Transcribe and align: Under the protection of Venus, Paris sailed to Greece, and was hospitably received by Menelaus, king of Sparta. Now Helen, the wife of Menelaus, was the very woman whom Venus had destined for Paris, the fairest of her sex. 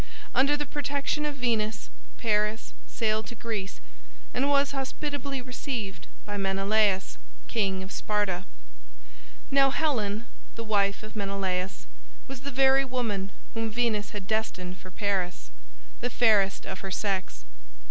Under 0.33 0.57
the 0.57 0.65
protection 0.65 1.27
of 1.27 1.35
Venus, 1.35 1.91
Paris 2.17 2.73
sailed 2.87 3.27
to 3.27 3.35
Greece, 3.35 3.79
and 4.33 4.49
was 4.49 4.71
hospitably 4.71 5.43
received 5.43 6.07
by 6.25 6.37
Menelaus, 6.37 7.19
king 7.47 7.83
of 7.83 7.91
Sparta. 7.91 8.45
Now 9.51 9.69
Helen, 9.69 10.25
the 10.55 10.63
wife 10.63 11.03
of 11.03 11.15
Menelaus, 11.15 11.85
was 12.27 12.41
the 12.41 12.49
very 12.49 12.83
woman 12.83 13.29
whom 13.53 13.69
Venus 13.69 14.09
had 14.09 14.25
destined 14.25 14.79
for 14.79 14.89
Paris, 14.89 15.51
the 15.99 16.09
fairest 16.09 16.65
of 16.65 16.79
her 16.79 16.89
sex. 16.89 17.45